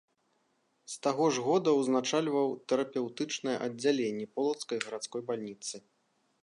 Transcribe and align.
З 0.93 0.95
таго 1.07 1.27
ж 1.35 1.43
года 1.47 1.69
ўзначальваў 1.79 2.49
тэрапеўтычнае 2.73 3.55
аддзяленне 3.67 4.25
полацкай 4.39 4.77
гарадской 4.87 5.21
бальніцы. 5.31 5.75